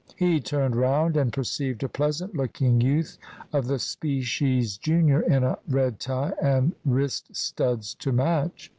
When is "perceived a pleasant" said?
1.31-2.35